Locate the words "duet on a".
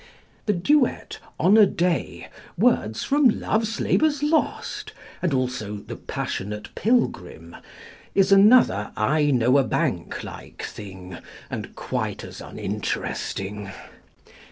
0.53-1.67